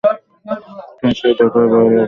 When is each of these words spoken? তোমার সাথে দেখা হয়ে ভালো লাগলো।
তোমার 0.03 1.15
সাথে 1.15 1.33
দেখা 1.39 1.57
হয়ে 1.57 1.69
ভালো 1.69 1.85
লাগলো। 1.85 1.99